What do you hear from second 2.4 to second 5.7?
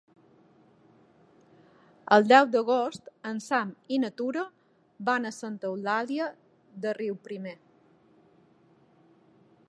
d'agost en Sam i na Tura van a Santa